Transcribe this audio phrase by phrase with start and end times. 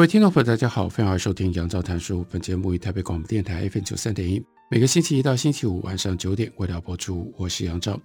[0.00, 2.24] 各位听众朋友，大家好，欢迎收听杨照谈书。
[2.30, 7.30] 本节目以台北广播电台 FM 九三点一，每个星期一到星期五晚上九点为大家播出。
[7.36, 8.00] 我是杨照，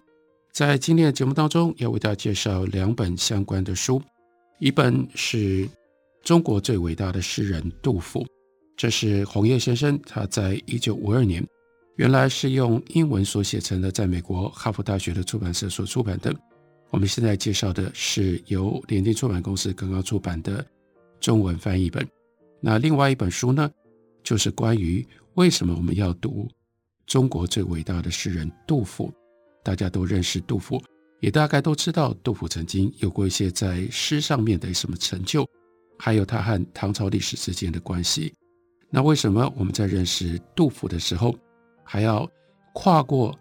[0.52, 4.02] 在今天的节目当中，要为大家介绍两本相关的书，
[4.59, 5.70] 一本是
[6.22, 8.27] 中国最伟大的诗人杜甫，
[8.75, 11.41] 这是红叶先生他在一九五二年，
[11.95, 16.36] 原来是用英文所写成的，在美国哈佛大学的出版社所出版的。
[16.89, 20.66] 我们现在介绍的是由联经出版公司刚刚出版的。
[21.26, 22.08] 中文翻译本，
[22.62, 23.68] 那另外一本书呢，
[24.23, 26.48] 就是关于为什么我们要读
[27.08, 29.12] 中国最伟大的诗人杜甫。
[29.64, 30.80] 大家都认识杜甫，
[31.22, 35.44] 也大概都知道杜甫曾经有过一些在诗上面的什么成就，
[35.98, 38.31] 还有他和唐朝历史之间的关系。
[38.92, 41.36] 那为什么我们在认识杜甫的时候，
[41.84, 42.30] 还要
[42.76, 43.36] 跨过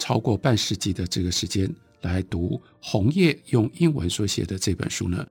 [0.00, 5.24] 超过半世纪的这个时间来读红叶用英文所写的这本书呢？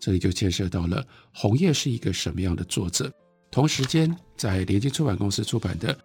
[0.00, 3.12] 这里就牵涉到了红叶是一个什么样的作者。
[3.50, 5.96] 同时间，在联经出版公司出版的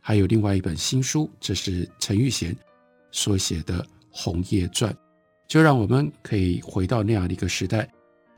[0.00, 2.56] 还有另外一本新书，这是陈玉贤
[3.10, 4.92] 所写的《红叶传》，
[5.46, 7.88] 就让我们可以回到那样的一个时代，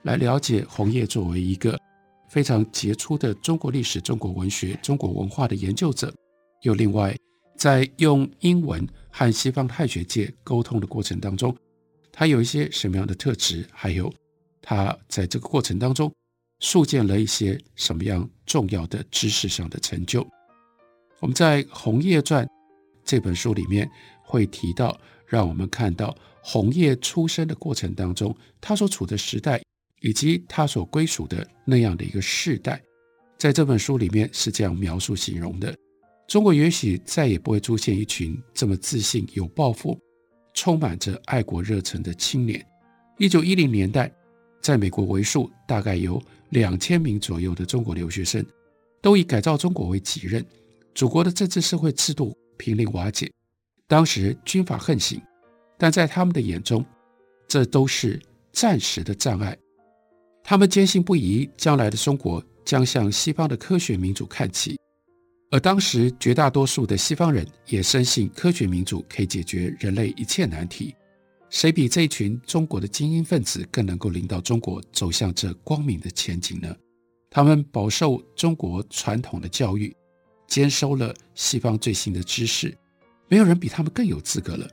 [0.02, 1.78] 来了解红叶作为一个
[2.28, 6.12] 非常杰出的中国历史、中国文学、中国文化的研究者，
[6.62, 7.16] 又另外
[7.56, 11.54] 在用英文和西方汉学界沟通的过程当中，
[12.10, 14.12] 他有一些什么样的特质，还有。
[14.66, 16.10] 他在这个过程当中，
[16.60, 20.26] 塑建了一些什么样重要的知识上的成就？
[21.20, 22.46] 我们在《红叶传》
[23.04, 23.86] 这本书里面
[24.22, 29.60] 会提到，让我们看到红叶出生的过程当中，他所处的时代
[30.00, 32.80] 以及他所归属的那样的一个世代，
[33.36, 35.76] 在这本书里面是这样描述形容的：
[36.26, 40.00] 中国也许再也不会出现一群这么自信、有抱负、
[40.54, 42.66] 充满着爱国热忱的青年。
[43.18, 44.10] 一九一零年代。
[44.64, 48.42] 在美国为数大概有两千名左右的中国留学生，
[49.02, 50.42] 都以改造中国为己任。
[50.94, 53.30] 祖国的政治社会制度濒临瓦解，
[53.86, 55.20] 当时军阀横行，
[55.76, 56.82] 但在他们的眼中，
[57.46, 58.18] 这都是
[58.52, 59.54] 暂时的障碍。
[60.42, 64.78] 他们坚信不疑，将来的中国将向西方的科学民主看齐。
[65.50, 70.94] 而当时绝大多数的西方人也深信科学民主可以解决人类一切难题。
[71.54, 76.76] 谁比这一群中国的精英分子更能够领导中国走向这光明的前景呢？
[77.30, 79.94] 他们饱受中国传统的教育，
[80.48, 82.76] 兼收了西方最新的知识，
[83.28, 84.68] 没有人比他们更有资格了。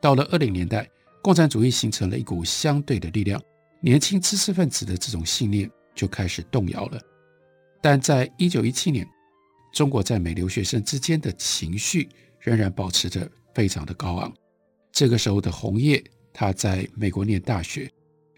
[0.00, 0.88] 到了二零年代，
[1.20, 3.42] 共产主义形成了一股相对的力量，
[3.80, 7.00] 年轻知识分子的这种信念就开始动摇了。
[7.82, 9.04] 但在一九一七年，
[9.74, 12.08] 中国在美留学生之间的情绪
[12.38, 14.32] 仍然保持着非常的高昂。
[14.92, 16.00] 这个时候的红叶。
[16.32, 17.90] 他在美国念大学，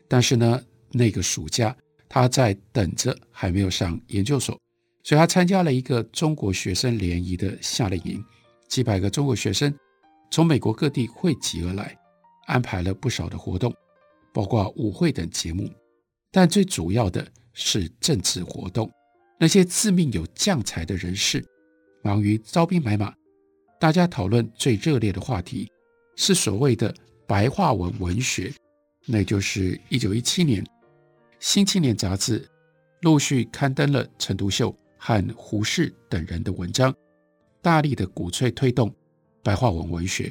[0.09, 1.77] 但是呢，那个暑假
[2.09, 4.59] 他在等着，还没有上研究所，
[5.03, 8.25] 所以他参加了一个中国学生联谊的夏令营，
[8.69, 9.73] 几百个中国学生
[10.31, 11.97] 从美国各地汇集而来，
[12.47, 13.75] 安排了不少的活动，
[14.33, 15.71] 包括舞会等节目，
[16.31, 18.91] 但最主要的是政治活动。
[19.39, 21.45] 那些自命有将才的人士，
[22.03, 23.13] 忙于招兵买马，
[23.79, 25.71] 大家讨论最热烈的话题
[26.17, 26.95] 是所谓的。
[27.33, 28.53] 白话文文学，
[29.07, 30.63] 那就是一九一七年，
[31.41, 32.47] 《新青年》杂志
[33.01, 36.95] 陆续刊登了陈独秀和胡适等人的文章，
[37.63, 38.95] 大力的鼓吹推动
[39.43, 40.31] 白话文文学，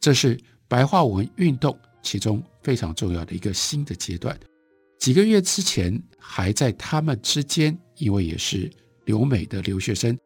[0.00, 4.34] 这是白话文运动其中非常重要的一个新的阶段。
[4.98, 8.70] 几个月之前，还在他们之间，因为也是
[9.04, 10.18] 留美的留学生，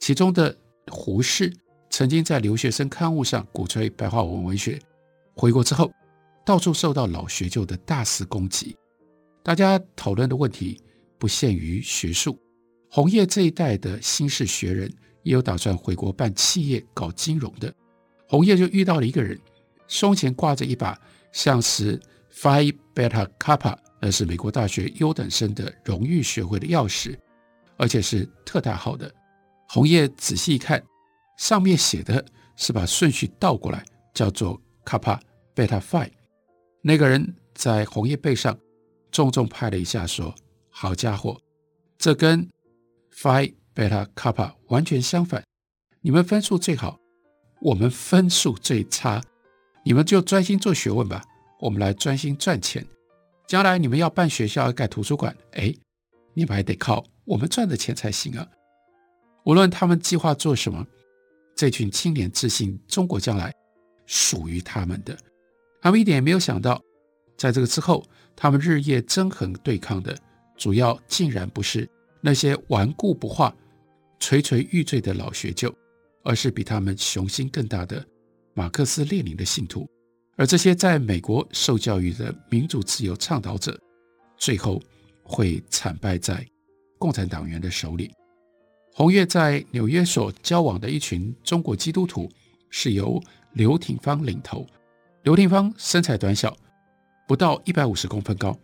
[0.00, 0.52] 其中的
[0.88, 1.54] 胡适
[1.88, 4.76] 曾经在留学生刊物上鼓吹白话文文学。
[5.40, 5.88] 回国之后，
[6.44, 8.76] 到处受到老学究的大肆攻击。
[9.44, 10.82] 大家讨论的问题
[11.16, 12.36] 不限于学术。
[12.90, 14.92] 鸿叶这一代的新式学人
[15.22, 17.72] 也有打算回国办企业、搞金融的。
[18.26, 19.38] 鸿叶就遇到了一个人，
[19.86, 20.98] 胸前挂着一把
[21.30, 22.00] 像是
[22.34, 27.16] Phi Beta Kappa，那是美国大学优等生的荣誉学会的钥匙，
[27.76, 29.08] 而且是特大号的。
[29.68, 30.82] 鸿叶仔细一看，
[31.36, 32.24] 上面写的
[32.56, 35.20] 是把顺序倒过来，叫做 Kappa。
[35.58, 36.08] 贝塔 Phi，
[36.82, 38.56] 那个人在红叶背上
[39.10, 40.32] 重重拍了一下，说
[40.70, 41.36] ：“好家伙，
[41.98, 42.48] 这跟
[43.12, 45.42] Phi Beta Kappa 完全相反。
[46.00, 46.96] 你们分数最好，
[47.60, 49.20] 我们分数最差。
[49.84, 51.24] 你们就专心做学问吧，
[51.58, 52.86] 我们来专心赚钱。
[53.48, 55.74] 将来你们要办学校、要盖图书馆，哎，
[56.34, 58.48] 你们还得靠我们赚的钱才行啊。
[59.44, 60.86] 无论他们计划做什么，
[61.56, 63.52] 这群青年自信中国将来
[64.06, 65.18] 属于他们的。
[65.80, 66.82] 他们一点也没有想到。”
[67.38, 68.04] 在这个之后，
[68.34, 70.18] 他们日夜争衡对抗的
[70.56, 71.88] 主要，竟然不是
[72.20, 73.54] 那些顽固不化、
[74.18, 75.72] 垂垂欲坠的老学究，
[76.24, 78.04] 而是比他们雄心更大的
[78.54, 79.88] 马克思列宁的信徒。
[80.36, 83.78] 而这些在美国受教育的民主自由倡导者，
[84.36, 84.82] 最后
[85.22, 86.44] 会惨败在
[86.98, 88.10] 共产党员的手里。
[88.94, 92.28] 红月在纽约所交往的一群中国基督徒，
[92.68, 93.22] 是由
[93.52, 94.66] 刘廷芳领头。
[95.22, 96.56] 刘廷芳身材短小。
[97.26, 98.58] 不到一百五十公分高，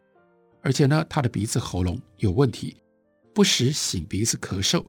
[0.63, 2.75] 而且呢，他的鼻子喉咙有问题，
[3.35, 4.83] 不时擤鼻子咳嗽。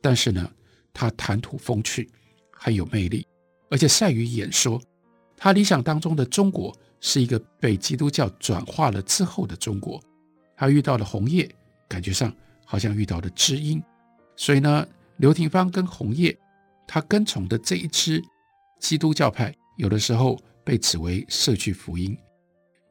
[0.00, 0.48] 但是呢，
[0.94, 2.08] 他谈吐风趣，
[2.52, 3.26] 很有魅力，
[3.68, 4.80] 而且善于演说。
[5.36, 10.00] 他理想当中的中国是一个被基督教转化了之后的中国。
[10.56, 11.52] 他遇到了红叶，
[11.88, 12.32] 感觉上
[12.64, 13.82] 好像遇到了知音。
[14.36, 14.86] 所以呢，
[15.16, 16.38] 刘廷芳跟红叶，
[16.86, 18.22] 他跟从的这一支
[18.78, 22.18] 基督教派，有的时候被指为社区福音。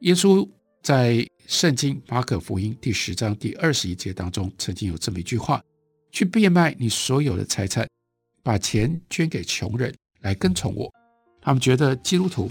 [0.00, 0.48] 耶稣
[0.82, 5.62] 在圣经马可福音第十章第二十一节当中，曾经有这么一句话
[6.10, 7.86] ：“去变卖你所有的财产，
[8.42, 10.90] 把钱捐给穷人，来跟从我。”
[11.42, 12.50] 他们觉得基督徒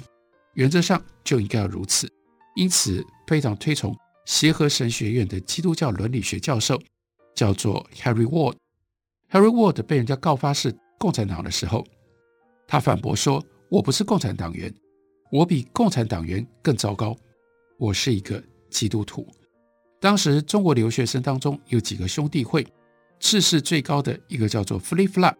[0.54, 2.08] 原则上就应该要如此，
[2.56, 6.80] 因此非常推崇协和神学院的基督教伦理学教授，
[7.34, 8.56] 叫做 Harry Ward。
[9.32, 11.84] Harry Ward 被人家告发是共产党的时候，
[12.68, 14.72] 他反驳说：“我不是共产党员，
[15.32, 17.16] 我比共产党员更糟糕。”
[17.78, 19.28] 我是一个基督徒。
[20.00, 22.66] 当时中国留学生当中有几个兄弟会，
[23.20, 25.36] 志士最高的一个叫做 Flip Flop，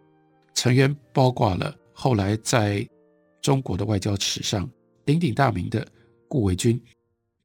[0.54, 2.86] 成员包括了后来在
[3.40, 4.68] 中国的外交史上
[5.04, 5.86] 鼎鼎大名的
[6.28, 6.78] 顾维钧，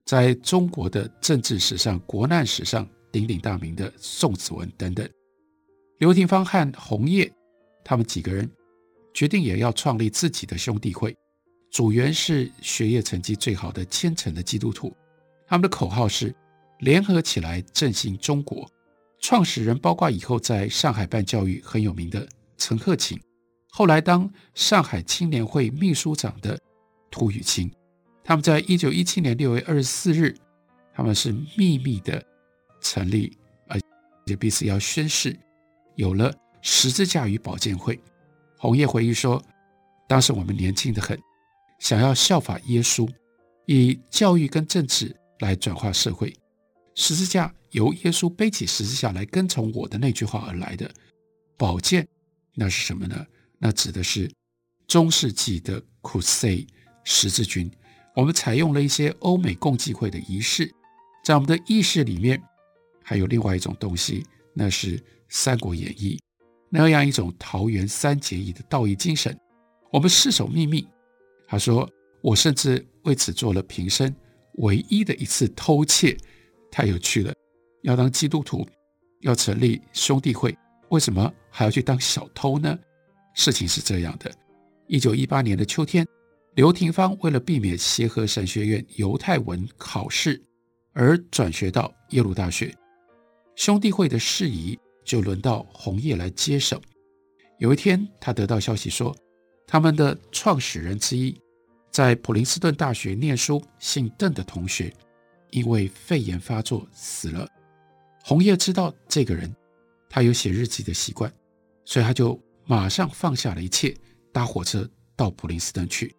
[0.04, 5.08] 在中国的政治史上、国难史上鼎鼎大名的宋子文等等。
[6.00, 7.32] 刘廷芳和洪叶
[7.84, 8.50] 他们几个人
[9.14, 11.16] 决定也要创立自己的兄弟会。
[11.72, 14.94] 组员是学业成绩最好的虔诚的基督徒，
[15.48, 16.36] 他们的口号是
[16.80, 18.70] “联合起来振兴中国”。
[19.20, 22.28] 创始人包括以后在上海办教育很有名的
[22.58, 23.18] 陈鹤琴，
[23.70, 26.60] 后来当上海青年会秘书长的
[27.10, 27.72] 涂雨清。
[28.22, 30.36] 他们在一九一七年六月二十四日，
[30.94, 32.22] 他们是秘密的
[32.82, 33.38] 成立，
[33.68, 33.80] 而
[34.26, 35.40] 且彼此要宣誓，
[35.96, 37.98] 有了十字架与宝剑会。
[38.58, 39.42] 红叶回忆说
[40.10, 41.18] ：“当时我们年轻得很。”
[41.82, 43.10] 想要效法耶稣，
[43.66, 46.32] 以教育跟政治来转化社会。
[46.94, 50.90] 十字架由耶稣背起十字架来跟从我的那句话而来的。
[51.58, 52.08] 宝剑，
[52.54, 53.26] 那是什么呢？
[53.58, 54.32] 那指的是
[54.88, 56.68] 中世纪的 Crusade
[57.04, 57.70] 十字军。
[58.16, 60.72] 我们采用了一些欧美共济会的仪式，
[61.24, 62.40] 在我们的意识里面，
[63.04, 64.24] 还有另外一种东西，
[64.54, 65.00] 那是
[65.30, 66.16] 《三国演义》
[66.70, 69.36] 那样一种桃园三结义的道义精神。
[69.92, 70.88] 我们誓守秘密。
[71.52, 71.86] 他说
[72.24, 74.16] ：“我甚至为此做了平生
[74.60, 76.16] 唯一的一次偷窃，
[76.72, 77.34] 太有趣了。
[77.82, 78.66] 要当基督徒，
[79.20, 80.58] 要成立兄弟会，
[80.92, 82.80] 为什么还要去当小偷呢？
[83.36, 84.32] 事情是这样的：
[84.88, 86.08] 一九一八年的秋天，
[86.56, 90.42] 刘廷芳为了避免协和神学院犹太文考试
[90.94, 92.74] 而转学到耶鲁大学，
[93.58, 96.82] 兄弟会的事宜就轮到红叶来接手。
[97.60, 99.14] 有一天，他得到消息说。”
[99.68, 101.34] 他们的创始人之一，
[101.92, 104.92] 在普林斯顿大学念书，姓邓的同学，
[105.50, 107.48] 因为肺炎发作死了。
[108.24, 109.54] 洪叶知道这个人，
[110.10, 111.32] 他有写日记的习惯，
[111.84, 113.96] 所以他就马上放下了一切，
[114.32, 116.16] 搭火车到普林斯顿去，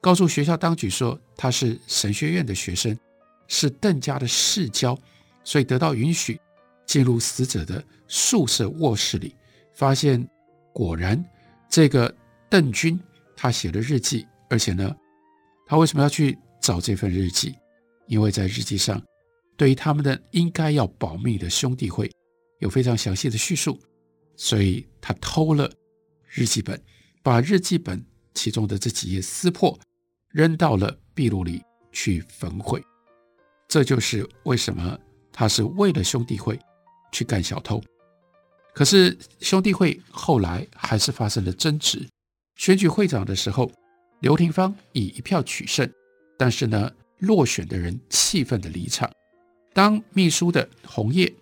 [0.00, 2.96] 告诉学校当局说他是神学院的学生，
[3.48, 4.96] 是邓家的世交，
[5.42, 6.40] 所以得到允许
[6.86, 9.34] 进入死者的宿舍卧室里，
[9.74, 10.26] 发现
[10.72, 11.22] 果然
[11.68, 12.14] 这个。
[12.48, 12.98] 邓军
[13.36, 14.96] 他写了日记，而且呢，
[15.66, 17.54] 他为什么要去找这份日记？
[18.06, 19.02] 因为在日记上，
[19.56, 22.10] 对于他们的应该要保密的兄弟会
[22.60, 23.76] 有非常详细的叙述，
[24.36, 25.68] 所以他偷了
[26.24, 26.80] 日记本，
[27.20, 29.76] 把日记本其中的这几页撕破，
[30.30, 32.80] 扔到了壁炉里去焚毁。
[33.66, 34.96] 这就是为什么
[35.32, 36.56] 他是为了兄弟会
[37.10, 37.82] 去干小偷。
[38.72, 42.06] 可是兄弟会后来还是发生了争执。
[42.54, 43.68] 选举会长的时候，
[44.20, 45.90] 刘廷芳以一票取胜，
[46.38, 49.10] 但是呢，落选的人气愤地离场。
[49.72, 51.32] 当秘书的红叶，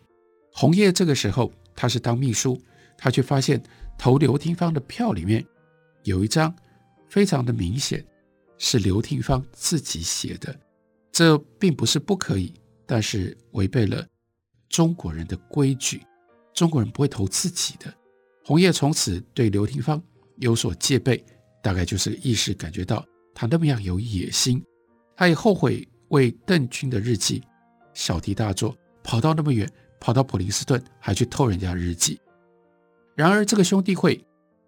[0.53, 2.61] 红叶这个时候他是当秘书，
[2.99, 3.63] 他却发现
[3.97, 5.45] 投刘廷芳的票里面
[6.03, 6.55] 有一张
[7.09, 8.05] 非常的明显
[8.59, 10.55] 是刘廷芳自己写的，
[11.13, 12.53] 这并不是不可以，
[12.87, 14.05] 但是违背了
[14.69, 16.03] 中国人的规矩，
[16.53, 17.95] 中国人不会投自己的。
[18.45, 20.03] 红叶从此对刘廷芳
[20.39, 21.25] 有所戒备，
[21.65, 23.03] 大概就是意识感觉到
[23.35, 24.63] 他那么样有野心，
[25.17, 27.43] 他也后悔为邓军的日记
[27.95, 29.67] 小题大做，跑到那么远，
[29.99, 32.21] 跑到普林斯顿还去偷人家日记。
[33.17, 34.23] 然而，这个兄弟会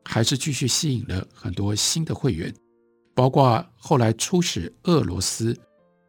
[0.06, 2.50] 还是继续吸引了很多新的会员，
[3.14, 5.54] 包括后来出使俄罗斯、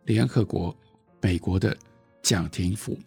[0.06, 0.74] 联合国、
[1.22, 1.76] 美国的
[2.22, 2.98] 蒋廷甫，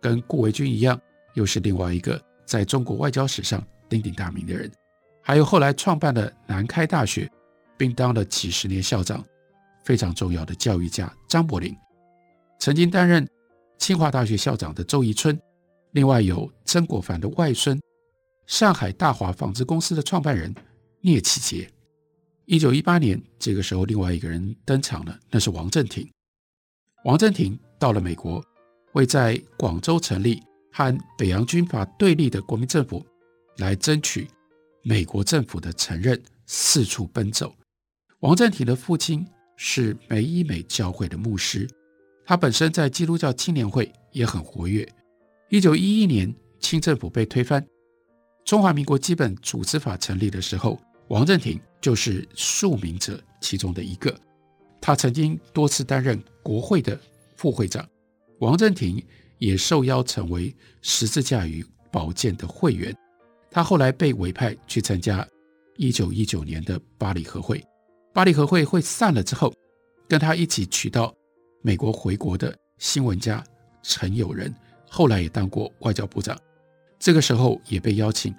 [0.00, 0.98] 跟顾维钧一样，
[1.34, 3.62] 又是另外一个在中国外交史上。
[3.90, 4.70] 鼎鼎大名的人，
[5.28, 7.30] 还有后来创办了南开大学，
[7.76, 9.22] 并当了几十年校长，
[9.84, 11.76] 非常重要的教育家张伯苓，
[12.58, 13.28] 曾经担任
[13.76, 15.38] 清华大学校长的周宜春，
[15.90, 17.78] 另外有曾国藩的外孙，
[18.46, 20.54] 上海大华纺织公司的创办人
[21.02, 21.70] 聂启杰。
[22.46, 26.10] 一九一八年，这个时候另外一个人登场了，那是王振廷。
[27.04, 28.42] 王振廷到了美国，
[28.94, 30.42] 为在广州成立
[30.72, 33.04] 和北洋军阀对立的国民政府。
[33.58, 34.28] 来争取
[34.82, 37.54] 美国政府的承认，四处奔走。
[38.20, 41.68] 王振廷的父亲是美以美教会的牧师，
[42.24, 44.88] 他本身在基督教青年会也很活跃。
[45.50, 47.64] 一九一一年，清政府被推翻，
[48.44, 54.14] 中华民国基本组织法成立的时候，王振廷就是署名者其中的一个。
[54.80, 56.98] 他曾经多次担任国会的
[57.36, 57.86] 副会长。
[58.40, 59.04] 王振廷
[59.38, 62.94] 也受邀成为十字架与宝剑的会员。
[63.50, 65.26] 他后来被委派去参加
[65.76, 67.64] 一九一九年的巴黎和会。
[68.12, 69.52] 巴黎和会会散了之后，
[70.08, 71.14] 跟他一起娶到
[71.62, 73.42] 美国回国的新闻家
[73.82, 74.54] 陈友仁，
[74.88, 76.38] 后来也当过外交部长。
[76.98, 78.34] 这个时候也被邀请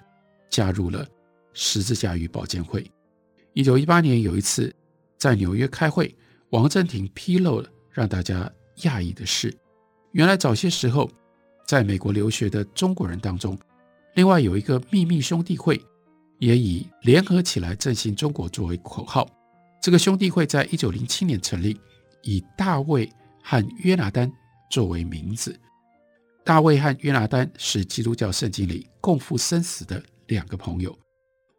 [0.50, 1.06] 加入了
[1.54, 2.88] 十字架与保监会。
[3.54, 4.72] 一九一八年有一次
[5.18, 6.14] 在纽约开会，
[6.50, 8.50] 王振廷披露了让大家
[8.82, 9.52] 讶异的事：
[10.12, 11.10] 原来早些时候
[11.66, 13.58] 在美国留学的中国人当中。
[14.14, 15.80] 另外有一个秘密兄弟会，
[16.38, 19.28] 也以联合起来振兴中国作为口号。
[19.80, 21.80] 这个兄弟会在一九零七年成立，
[22.22, 23.10] 以大卫
[23.42, 24.30] 和约拿丹
[24.70, 25.58] 作为名字。
[26.44, 30.96] 大卫和约拿丹是基督教圣经里共赴生死的两个朋友。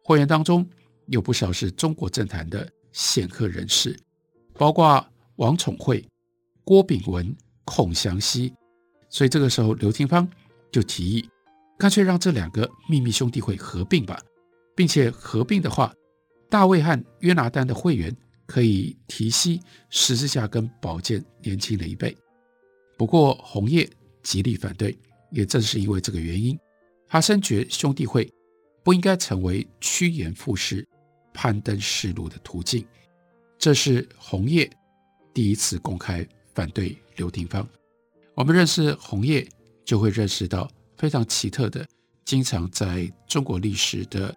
[0.04, 0.68] 会员当中
[1.06, 3.98] 有不少是中国政坛的显赫人士，
[4.54, 5.04] 包括
[5.36, 6.04] 王宠惠、
[6.64, 8.52] 郭炳文、孔祥熙。
[9.08, 10.28] 所以这个时候，刘廷芳
[10.70, 11.28] 就提议。
[11.82, 14.16] 干脆让这两个秘密兄弟会合并吧，
[14.76, 15.92] 并且合并的话，
[16.48, 19.60] 大卫和约拿丹的会员可以提膝
[19.90, 22.16] 十字架跟宝剑年轻了一倍。
[22.96, 23.90] 不过红叶
[24.22, 24.96] 极力反对，
[25.32, 26.56] 也正是因为这个原因，
[27.08, 28.32] 他深觉兄弟会
[28.84, 30.86] 不应该成为趋炎附势、
[31.34, 32.86] 攀登仕路的途径。
[33.58, 34.70] 这是红叶
[35.34, 36.24] 第一次公开
[36.54, 37.68] 反对刘廷芳。
[38.36, 39.44] 我们认识红叶，
[39.84, 40.70] 就会认识到。
[41.02, 41.84] 非常奇特的，
[42.24, 44.32] 经常在中国历史的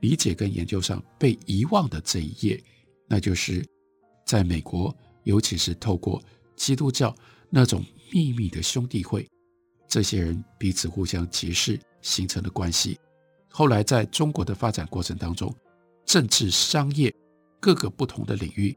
[0.00, 2.60] 理解跟研究上被遗忘的这一页，
[3.06, 3.64] 那就是
[4.26, 6.20] 在美国，尤其是透过
[6.56, 7.14] 基督教
[7.48, 9.24] 那种秘密的兄弟会，
[9.86, 12.98] 这些人彼此互相结识形成的关系。
[13.48, 15.54] 后来在中国的发展过程当中，
[16.04, 17.14] 政治、商业
[17.60, 18.76] 各个不同的领域，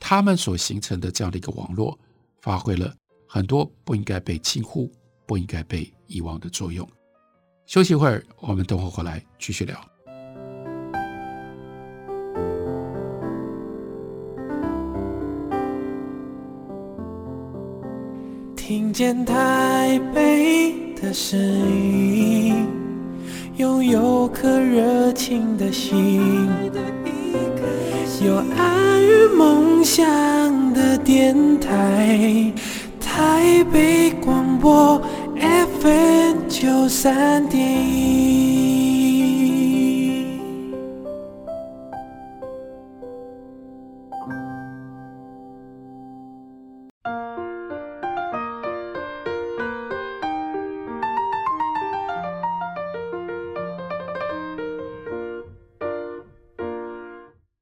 [0.00, 1.98] 他们所形成的这样的一个网络，
[2.40, 2.96] 发挥了
[3.28, 4.90] 很多不应该被轻忽。
[5.28, 6.88] 不应该被遗忘的作用。
[7.66, 9.78] 休息一会儿，我们等会回来继续聊。
[18.56, 22.66] 听见台北的声音，
[23.56, 26.48] 拥有颗热情的心，
[28.24, 32.50] 有爱与梦想的电台，
[32.98, 35.00] 台北广播。
[36.48, 38.38] FM 九三点一，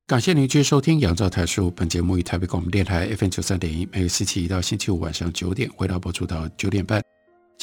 [0.07, 1.66] 感谢您继续收听《杨照台书》。
[1.73, 7.02] 本节目于台北广播电台 FM 九三点一，每个星期一到星期五晚上九点，回到播出到九点半。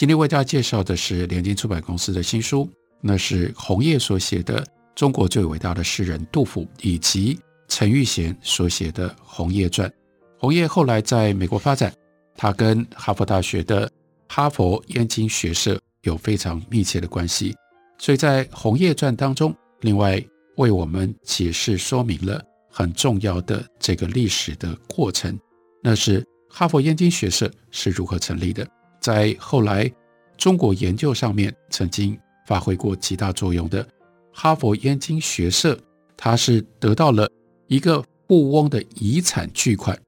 [0.03, 2.69] 今天为大家介绍的是联经出版公司的新书，
[2.99, 4.61] 那是红叶所写的
[4.93, 9.89] 《中国最伟大的诗人杜甫》，以及陈玉贤所写的《红叶传》。
[10.37, 11.89] 红叶后来在美国发展，
[12.35, 13.89] 他跟哈佛大学的
[14.27, 17.55] 哈佛燕京学社有非常密切的关系，
[17.97, 20.21] 所以在《红叶传》当中，另外
[20.57, 25.39] 为我们解释说明了很重要的这个历史的过程，
[25.81, 28.67] 那是哈佛燕京学社是如何成立的，
[29.03, 29.91] 在后来
[30.37, 32.17] 中国研究上面曾经
[32.47, 33.85] 发挥过极大作用的
[34.33, 35.77] 哈佛燕京学社，
[36.15, 37.29] 它是得到了
[37.67, 39.99] 一个富翁的遗产巨款。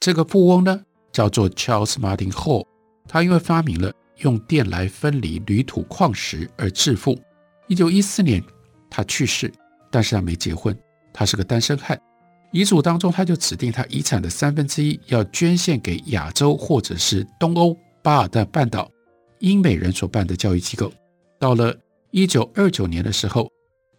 [0.00, 2.66] 这个富翁呢，叫做 Charles Martin Hall，
[3.06, 7.16] 他因为发明了用电来分离铝土矿石而致富。
[7.68, 8.42] 一九一四年，
[8.90, 9.52] 他去世，
[9.92, 10.76] 但是他没结婚，
[11.12, 11.96] 他是个单身汉。
[12.50, 18.90] 遗嘱当中，他就指定他遗产的三分之一要捐献给亚洲或者是东欧巴尔的半岛
[19.38, 20.92] 英美人所办的教育机构。
[21.38, 21.76] 到了
[22.10, 23.50] 一九二九年的时候，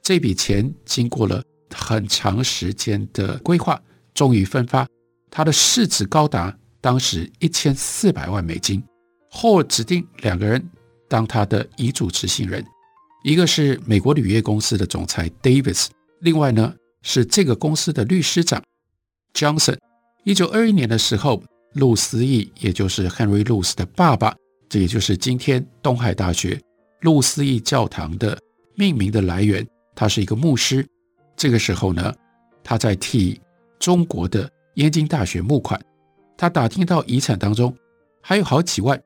[0.02, 1.44] 这笔钱经过了
[1.74, 3.82] 很长时间的规划，
[4.14, 4.88] 终于分发。
[5.30, 8.84] 它的市值高达当时一千四百万美金。
[9.30, 10.62] 后指定两个人
[11.08, 12.66] 当他的遗嘱执行人，
[13.24, 15.88] 一个是美国铝业公司的总裁 Davis，
[16.20, 18.62] 另外呢是这个公司的律师长
[19.34, 19.78] Johnson。
[20.26, 21.42] 一九二一年的时候，
[21.74, 24.36] 路思义，也就是 Henry Luce 的爸爸，
[24.70, 26.60] 这也就是今天东海大学
[27.02, 28.38] 路思义教堂的
[28.76, 30.86] 命名的来源，他是一个牧师。
[31.36, 32.14] 这个时候呢，
[32.64, 33.40] 他在替
[33.80, 34.50] 中国的。
[34.76, 35.80] 燕京大学募款，
[36.38, 37.76] 他打听到遗产当中
[38.22, 39.00] 还有好几万，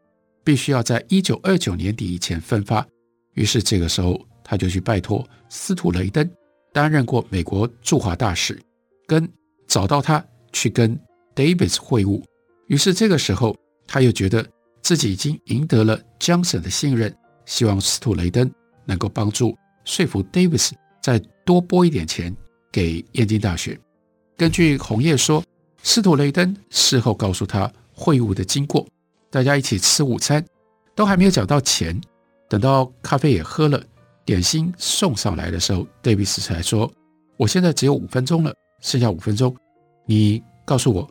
[0.43, 2.85] 必须要在一九二九年底以前分发。
[3.33, 6.29] 于是这个时候，他就去拜托司徒雷登，
[6.71, 8.61] 担任过美国驻华大使，
[9.07, 9.27] 跟
[9.67, 10.95] 找到他去跟
[11.35, 12.21] Davis 会晤。
[12.67, 13.55] 于是这个时候，
[13.87, 14.45] 他又觉得
[14.81, 18.51] 自己已经赢得了 Johnson 的信任，希望司徒雷登
[18.85, 22.35] 能够帮助说服 Davis 再多拨一点钱
[22.71, 23.79] 给燕京大学。
[24.37, 25.43] 根据红叶说。
[25.87, 28.87] 司徒雷登事后告诉他会晤的经过，
[29.29, 30.43] 大家一起吃午餐，
[30.95, 32.01] 都还没有讲到钱。
[32.49, 33.79] 等到咖啡也喝了，
[34.25, 36.91] 点心送上来的时候，戴维斯才说
[37.37, 38.51] ：“我现在只有五分钟了，
[38.81, 39.55] 剩下五分钟，
[40.07, 41.07] 你告诉我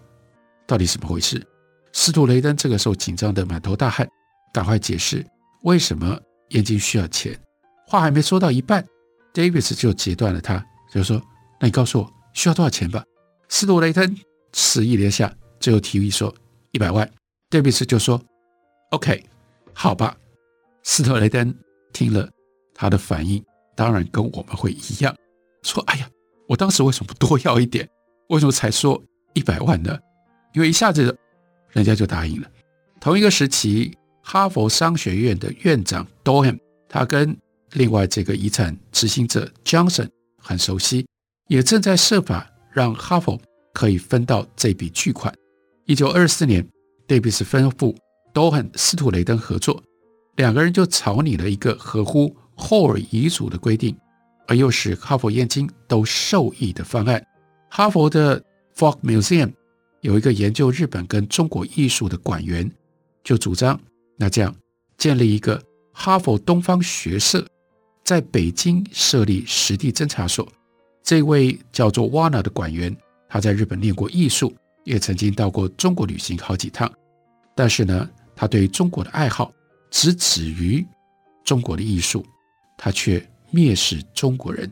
[0.66, 1.44] 到底怎么回事？”
[1.92, 4.08] 司徒雷登这个时候紧张得满头大汗，
[4.52, 5.24] 赶快解释
[5.62, 7.38] 为什么燕京需要钱。
[7.86, 8.84] 话还没说到一半，
[9.32, 11.20] 戴维斯就截断了他，就说
[11.60, 13.04] ：“那你告诉我需要多少钱吧。”
[13.48, 14.16] 司徒雷登。
[14.56, 16.32] 迟疑了一下，最后提议说
[16.70, 17.10] 一百万。
[17.50, 18.22] 戴维斯就说
[18.90, 19.20] ：“OK，
[19.72, 20.16] 好吧。”
[20.84, 21.52] 司徒雷登
[21.92, 22.30] 听了，
[22.72, 25.12] 他的反应当然跟我们会一样，
[25.64, 26.08] 说：“哎呀，
[26.46, 27.88] 我当时为什么不多要一点？
[28.28, 29.98] 为什么才说一百万呢？
[30.54, 31.14] 因为一下子
[31.70, 32.50] 人家就答应了。”
[32.98, 37.36] 同一个时期，哈佛商学院的院长 Dohan，他跟
[37.72, 41.06] 另外这个遗产执行者 Johnson 很熟悉，
[41.48, 43.38] 也正在设法让哈佛。
[43.74, 45.34] 可以分到这笔巨款。
[45.84, 46.64] 一九二四年，
[47.08, 47.92] 戴维斯吩咐
[48.32, 49.82] 都和司徒雷登合作，
[50.36, 53.98] 两个人就草拟了一个合乎霍尔遗嘱的规定，
[54.46, 57.20] 而又使哈佛、燕京都受益的方案。
[57.68, 58.40] 哈佛的
[58.76, 59.52] Folk Museum
[60.04, 62.70] 有一个研究日本跟中国艺术的馆员，
[63.22, 63.80] 就主张
[64.18, 64.54] 那这样
[64.98, 65.58] 建立一个
[65.94, 67.42] 哈佛东方学社，
[68.04, 70.46] 在北京设立实地侦查所。
[71.02, 72.94] 这位叫做 Wana 的馆员。
[73.30, 76.92] 他在日本念过艺术，也曾经到过中国旅行好几趟。
[77.54, 79.50] 但是呢，他对中国的爱好
[79.90, 80.86] 只止于
[81.44, 82.22] 中国的艺术，
[82.76, 84.70] 他却蔑视中国人。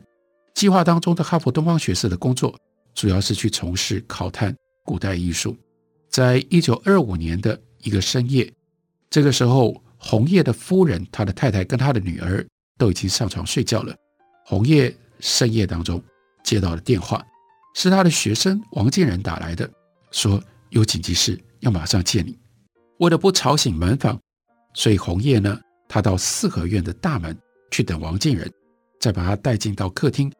[0.53, 2.55] 计划当中的哈佛东方学社的工作，
[2.93, 5.57] 主要是去从事考探古代艺术。
[6.09, 8.51] 在一九二五年的一个深夜，
[9.09, 12.45] 这个时候，红叶的夫人、他的太太跟他的女儿
[12.77, 13.95] 都已经上床睡觉了。
[14.45, 16.01] 红叶深夜当中
[16.43, 17.25] 接到了电话。
[17.75, 19.67] 是他的学生王建仁打来的，
[20.11, 22.37] 说有紧急事要马上见你。
[22.99, 24.19] 为了不吵醒门房，
[24.75, 27.35] 所以红叶呢，他到四合院的大门
[27.71, 28.47] 去等王建仁，
[28.99, 30.31] 再把他带进到客厅。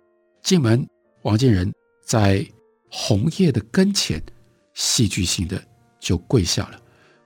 [0.44, 0.88] 进门，
[1.24, 1.74] 王建仁
[2.06, 2.46] 在
[2.88, 4.22] 红叶的跟前，
[4.74, 5.62] 戏剧性的
[6.00, 6.80] 就跪下了。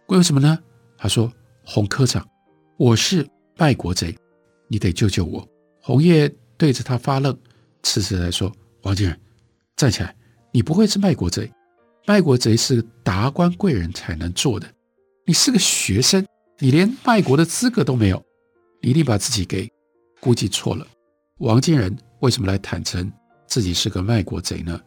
[0.05, 0.57] 跪为什么呢？
[0.97, 1.31] 他说
[1.63, 2.27] ：“洪科长，
[2.77, 4.17] 我是卖国贼，
[4.67, 5.47] 你得救救我。”
[5.81, 7.37] 鸿业对着他发愣，
[7.83, 8.51] 痴痴地说
[8.83, 9.19] ：“王建仁。”
[9.77, 10.15] 站起来！
[10.51, 11.51] 你不会是卖国贼，
[12.07, 14.67] 卖国贼是达官贵人才能做的。
[15.25, 16.25] 你是个学生，
[16.57, 18.25] 你连卖国的资格都没有，
[18.81, 19.69] 你一定把自己给
[20.19, 20.87] 估计错了。
[21.39, 23.11] 王建仁为什么来坦诚
[23.45, 24.81] 自己是个卖国贼呢？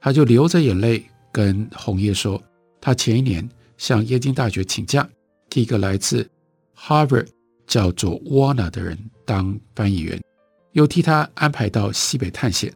[0.00, 2.40] 他就流着眼泪跟红叶说，
[2.80, 5.08] 他前一年向燕京大学请假，
[5.48, 6.28] 替一个来自
[6.76, 7.28] Harvard
[7.66, 10.20] 叫做 Warna 的人当翻译员，
[10.72, 12.72] 又替他安排到西北探险，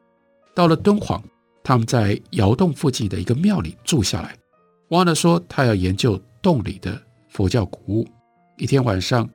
[0.54, 1.22] 到了敦煌。
[1.66, 4.36] 他们在窑洞附近的一个庙里住下来。
[4.90, 8.06] Warna 说他要研究洞里的佛教古物。
[8.58, 9.26] 一天晚上，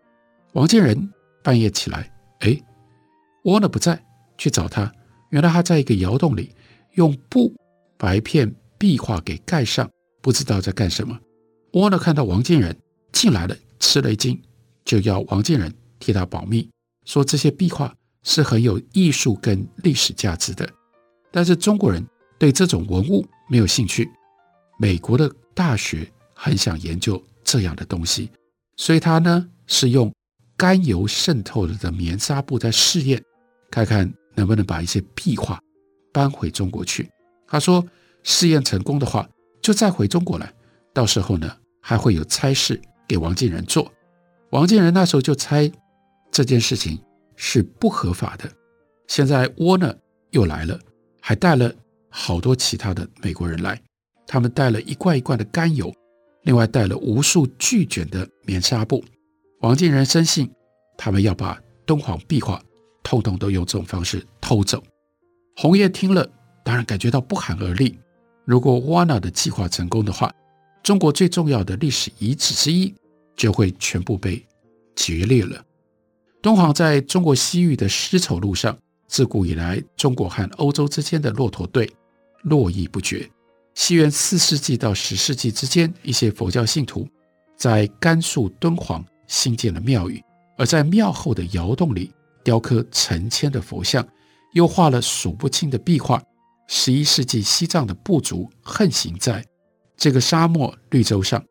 [0.54, 1.12] 王建仁
[1.44, 2.56] 半夜起来，哎
[3.44, 4.00] ，Wanna 不在，
[4.38, 4.94] 去找他。
[5.32, 6.54] 原来他在一个窑洞里，
[6.94, 7.52] 用布
[7.98, 9.88] 把一片壁画给盖上，
[10.22, 11.20] 不知道在干什么。
[11.74, 12.76] Warner 看到王建仁
[13.12, 14.42] 进来了，吃了一惊，
[14.84, 16.68] 就要王建仁替他保密，
[17.06, 20.68] 说这些壁画是很有艺术跟历史价值的。
[21.30, 22.04] 但是中国人
[22.40, 24.10] 对这种文物没有兴趣，
[24.80, 28.32] 美国的大学很想研究这样的东西，
[28.78, 30.12] 所以他呢是用
[30.56, 33.22] 甘油渗透了的棉纱布在试验，
[33.70, 35.60] 看看能不能把一些壁画
[36.12, 37.08] 搬回中国去。
[37.46, 37.86] 他说
[38.24, 39.28] 试验成功的话，
[39.62, 40.54] 就再回中国来，
[40.94, 43.92] 到时候呢还会有差事给王建仁做。
[44.52, 45.72] 王建仁那时候就猜
[46.32, 47.02] 这件事情
[47.36, 48.50] 是不合法的。
[49.08, 49.94] 现在窝呢
[50.32, 50.80] 又来了。
[51.22, 51.72] 还带了
[52.10, 53.80] 好多其他的美国人来，
[54.26, 55.94] 他们带了一罐一罐的甘油，
[56.44, 59.04] 另外带了无数巨卷的棉纱布。
[59.60, 60.50] 王建仁深信，
[60.98, 62.60] 他们要把敦煌壁画
[63.04, 64.82] 通通都用这种方式偷走。
[65.58, 66.28] 红叶听了，
[66.64, 68.00] 当然感觉到不寒而栗。
[68.50, 70.34] 如果瓦纳的计划成功的话，
[70.82, 72.92] 中国最重要的历史遗址之一
[73.36, 74.44] 就会全部被
[74.96, 75.64] 决裂了。
[76.42, 78.76] 敦煌在中国西域的丝绸路上。
[79.08, 81.92] 自古以来，中国和欧洲之间的骆驼队
[82.42, 83.30] 络绎不绝。
[83.76, 87.08] 西元四世纪到十世纪之间，一些佛教信徒
[87.56, 90.20] 在甘肃敦煌兴建了庙宇，
[90.58, 92.12] 而在庙后的窑洞里
[92.44, 94.04] 雕刻成千的佛像，
[94.54, 96.20] 又画了数不清的壁画。
[96.72, 99.44] 十一世纪，西藏的部族横行在
[99.98, 101.44] 这个沙漠绿洲上，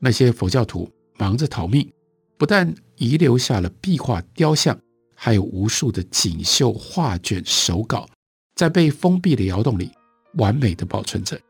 [0.00, 1.88] 那些佛教徒忙着逃命，
[2.36, 4.76] 不但遗留下了壁画雕像。
[5.16, 8.06] 还有无数的锦绣画卷手稿，
[8.56, 9.92] 在被封闭的窑洞里
[10.34, 11.40] 完美的保存着。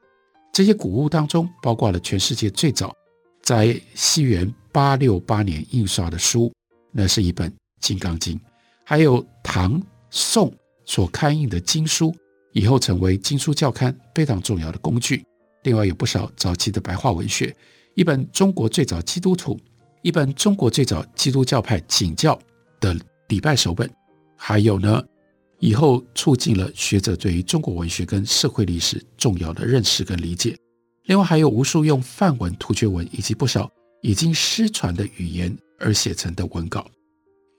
[0.52, 2.94] 这些古物当中，包括了全世界最早
[3.42, 6.52] 在西元八六八年印刷的书，
[6.92, 8.36] 那是一本《金刚经》；
[8.84, 12.14] 还有唐宋所刊印的经书，
[12.54, 15.22] 以后成为经书教刊非常重要的工具。
[15.64, 17.54] 另外有不少早期的白话文学，
[17.94, 19.60] 一本中国最早基督徒，
[20.00, 22.40] 一本中国最早基督教派景教
[22.80, 22.96] 的。
[23.28, 23.90] 礼拜手本，
[24.36, 25.02] 还有呢，
[25.58, 30.54] 以后促进了学者对于中国文学跟社会历史重要的认识跟理解。
[31.04, 33.68] 另外还有无数用梵文、突厥文以及不少
[34.02, 36.86] 已经失传的语言而写成的文稿。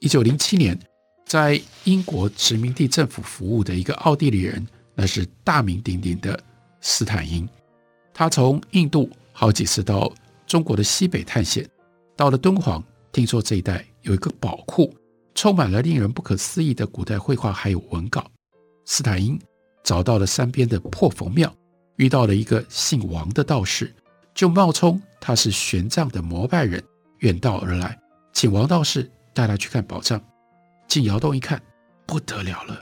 [0.02, 0.80] 一九零七年，
[1.26, 6.40] 在英国殖民地政府服务的一个奥地利人，那是大名鼎鼎的
[6.82, 7.48] 斯坦因。
[8.14, 10.12] 他从印度好几次到
[10.48, 11.70] 中国的西北探险，
[12.16, 14.96] 到了敦煌，听说这一带有一个宝库。
[15.38, 18.26] 充满了令人不可思议的古代绘画，还有文稿。
[18.86, 19.38] 斯坦因
[19.84, 21.54] 找到了山边的破佛庙，
[21.98, 23.94] 遇到了一个姓王的道士，
[24.34, 26.82] 就冒充他是玄奘的膜拜人，
[27.20, 28.00] 远道而来，
[28.32, 30.24] 请王道士带他去看宝藏。
[30.88, 31.62] 进窑洞一看，
[32.06, 32.82] 不得了了，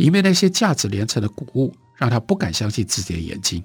[0.00, 3.62] 里面那些价值连城的古物，让他不敢相信自己的眼睛。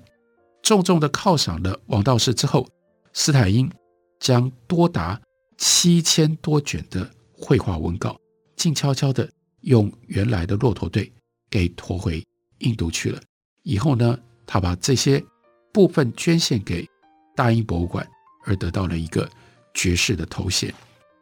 [0.62, 2.68] 重重的犒赏了王道士之后，
[3.14, 3.72] 斯坦因
[4.20, 5.18] 将多达
[5.58, 8.20] 七千多卷的绘画文稿。
[8.58, 9.30] 静悄悄地
[9.62, 11.10] 用原来的骆驼队
[11.50, 12.22] 给驮回
[12.58, 13.22] 印度去了。
[13.64, 15.24] 以后呢，他把这些
[15.72, 16.86] 部分捐献给
[17.34, 18.06] 大英博物馆，
[18.44, 19.30] 而得到了一个
[19.74, 20.74] 爵士的头衔。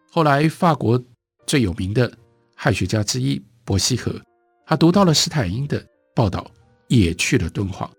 [0.09, 0.99] 后来，法国
[1.45, 2.11] 最有名的
[2.55, 4.19] 汉学家之一伯希和，
[4.65, 6.49] 他读到了斯坦因的报道，
[6.87, 7.89] 也去了敦煌。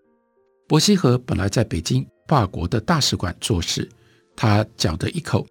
[0.66, 3.88] 伯希和本来在北京法国的大使馆做事，
[4.34, 5.46] 他讲的一口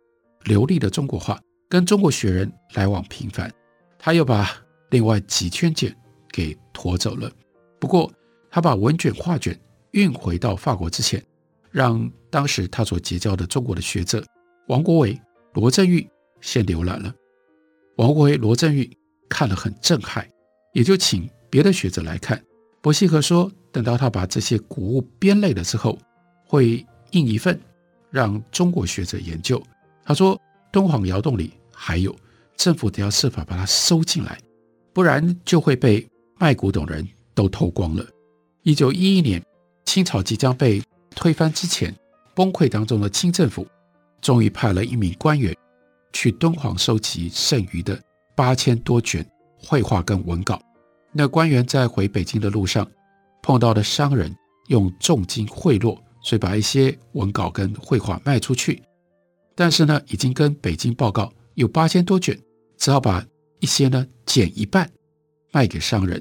[0.45, 3.51] 流利的中国话，跟中国学人来往频繁。
[3.99, 4.49] 他又把
[4.89, 5.95] 另外几千卷
[6.31, 7.31] 给驮走了。
[7.79, 8.11] 不过，
[8.49, 9.57] 他把文卷画卷
[9.91, 11.23] 运回到法国之前，
[11.71, 14.25] 让当时他所结交的中国的学者
[14.67, 15.19] 王国维、
[15.53, 16.09] 罗振玉
[16.41, 17.13] 先浏览了。
[17.97, 18.89] 王国维、罗振玉
[19.29, 20.27] 看了很震撼，
[20.73, 22.43] 也就请别的学者来看。
[22.81, 25.97] 伯希和说，等到他把这些古物编类了之后，
[26.45, 27.59] 会印一份
[28.11, 29.61] 让中国学者研究。
[30.03, 30.39] 他说，
[30.71, 32.13] 敦煌窑洞里还有。
[32.55, 34.39] 政府得要设法把它收进来，
[34.93, 36.07] 不然就会被
[36.37, 38.05] 卖古董人都偷光了。
[38.61, 39.43] 一九一一年，
[39.85, 40.81] 清朝即将被
[41.15, 41.93] 推翻之前，
[42.35, 43.67] 崩溃当中的清政府
[44.21, 45.53] 终于派了一名官员
[46.13, 47.99] 去敦煌收集剩余的
[48.35, 49.25] 八千多卷
[49.65, 50.61] 绘画跟文稿。
[51.11, 52.89] 那官员在回北京的路上
[53.41, 54.35] 碰到的商人
[54.67, 58.83] 用重金贿赂，所以把一些文稿跟绘画卖出去。
[59.55, 61.31] 但是呢，已经跟北京报告。
[61.55, 62.35] 有八千多卷，
[62.79, 63.23] 只好把
[63.59, 64.89] 一些呢减一半
[65.51, 66.19] 卖给商人。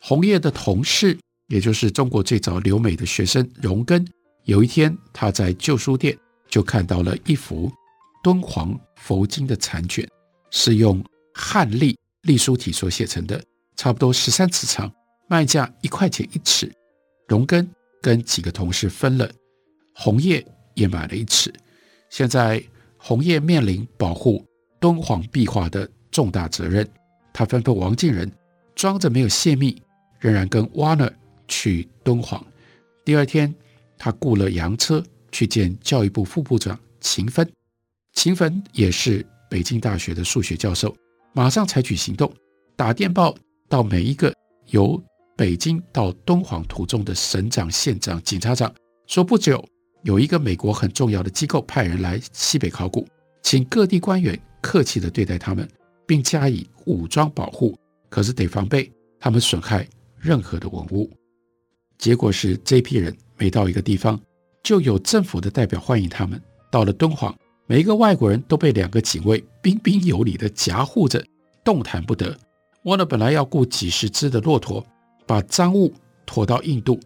[0.00, 1.18] 红叶的同事，
[1.48, 4.02] 也就是中国最早留美的学生荣根，
[4.44, 6.16] 有一天，他在旧书店
[6.48, 7.70] 就看到了一幅
[8.22, 10.08] 敦煌佛经的残卷，
[10.50, 13.42] 是用汉隶隶书体所写成的，
[13.76, 14.92] 差不多十三尺长，
[15.28, 16.72] 卖价一块钱一尺。
[17.28, 17.68] 荣根
[18.00, 19.30] 跟几个同事分了，
[19.94, 21.52] 红叶也买了一尺。
[22.10, 22.62] 现在
[22.96, 24.44] 红叶面临保护
[24.78, 26.86] 敦煌壁画的重大责任，
[27.32, 28.30] 他吩咐王敬仁
[28.74, 29.80] 装着没有泄密，
[30.20, 31.12] 仍然跟 Warner
[31.48, 32.44] 去敦煌。
[33.04, 33.52] 第二天，
[33.98, 37.48] 他雇了洋车去见教育部副部长秦汾。
[38.12, 40.94] 秦汾也是北京大学的数学教授，
[41.34, 42.30] 马上采取行动，
[42.76, 43.34] 打电报
[43.68, 44.34] 到每一个
[44.66, 45.02] 由
[45.36, 48.72] 北京到敦煌途中的省长、县长、警察长，
[49.06, 49.64] 说不久
[50.02, 53.06] 有一个美国很重要的机构派人来西北考古，
[53.42, 55.66] 请各地官员客气地对待他们，
[56.06, 57.74] 并加以武装保护，
[58.10, 61.10] 可是得防备他们损害任何的文物。
[61.96, 64.20] 结果是这批人每到一个地方，
[64.62, 66.40] 就有政府的代表欢迎他们。
[66.70, 67.34] 到了敦煌，
[67.72, 71.24] 每一个外国人都被两个警卫彬彬有礼地夹护着，
[71.64, 72.36] 动弹不得。
[72.82, 74.84] 沃纳本来要雇几十只的骆驼，
[75.26, 75.90] 把赃物
[76.26, 77.00] 驮到印度，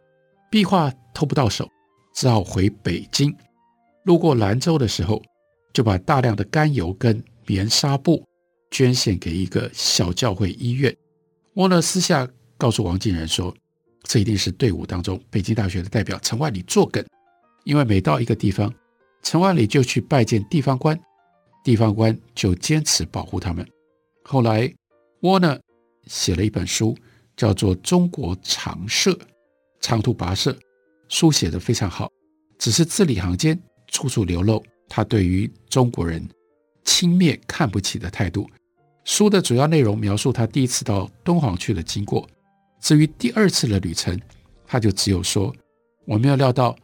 [0.51, 1.71] 壁画偷不到手，
[2.17, 3.33] 只好回北京。
[4.07, 5.23] 路过兰州的时候，
[5.73, 8.27] 就把大量的甘油跟棉纱布
[8.73, 10.93] 捐献给一个小教会医院。
[11.55, 13.55] 沃纳私下告诉王敬仁说。
[14.03, 17.05] 这一定是队伍当中北京大学的代表陈万里作梗，
[17.63, 18.73] 因为每到一个地方，
[19.27, 20.97] 陈万里就去拜见地方官，
[21.65, 23.69] 地方官就坚持保护他们。
[24.23, 24.73] 后来，
[25.23, 25.59] 沃纳
[26.07, 26.97] 写了一本书，
[27.37, 29.11] 叫做《中国长社》，
[29.81, 30.57] 长途跋涉，
[31.09, 32.09] 书写得非常好，
[32.57, 36.25] 只是字里行间处处流露他对于中国人
[36.85, 38.49] 轻蔑看不起的态度。
[39.03, 42.29] 书的主要内容描述他第一次到敦煌去的经过。
[42.81, 44.17] 至于第二次的旅程，
[44.65, 45.53] 他就只有说
[46.07, 46.77] ：“我没有料到，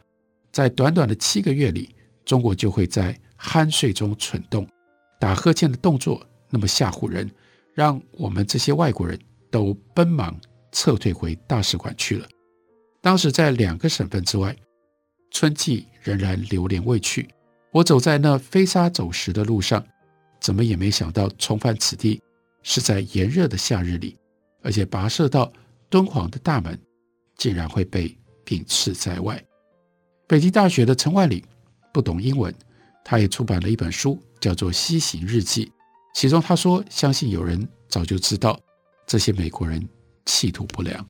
[0.51, 4.67] 在短短的七个月里，中国就会在酣睡中蠢动，
[5.19, 7.29] 打呵欠的动作那么吓唬人，
[7.73, 9.19] 让我们这些外国人
[9.51, 10.39] 都奔忙
[10.71, 12.27] 撤退回大使馆去了。
[13.01, 14.55] 当时在两个省份之外，
[15.31, 17.27] 春季仍然流连未去。
[17.71, 19.85] 我走在那飞沙走石的路上，
[20.39, 22.21] 怎么也没想到重返此地
[22.61, 24.17] 是在炎热的夏日里，
[24.61, 25.51] 而且跋涉到。”
[25.93, 26.75] 敦煌的大门
[27.37, 29.39] 竟然会被摒斥在外。
[30.27, 31.45] 北京大学的陈万里
[31.93, 32.53] 不懂英文，
[33.05, 35.65] 他也出版了一本书，叫做《西行日记》。
[36.13, 38.59] 其中他说，相信有人早就知道
[39.05, 39.87] 这些美国人
[40.25, 41.05] 企图不良。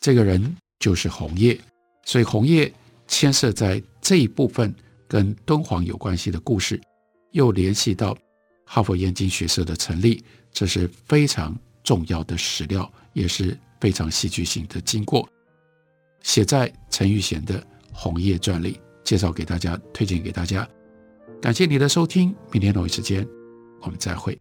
[0.00, 1.58] 这个人就是红叶，
[2.04, 2.72] 所以红叶
[3.06, 4.74] 牵涉在这一部分
[5.06, 6.80] 跟敦煌有关系的故事，
[7.32, 8.16] 又联系到
[8.64, 13.56] 哈佛燕京学社的成立，这是非常重要的史料，也是。
[13.80, 15.28] 非常戏剧性的经过，
[16.24, 17.60] 写在陈玉贤的
[17.92, 20.68] 《红叶传》里，介绍给大家，推荐给大家。
[21.40, 23.26] 感谢你的收听，明天同一时间
[23.80, 24.38] 我们再会。